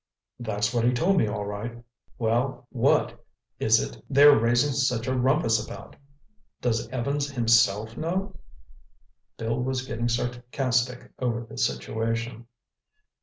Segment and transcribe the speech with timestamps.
[0.39, 1.83] "That's what he told me, all right."
[2.17, 3.23] "Well, what
[3.59, 5.95] is it that they're raising such a rumpus about?
[6.59, 8.39] Does Evans himself know?"
[9.37, 12.47] Bill was getting sarcastic over the situation.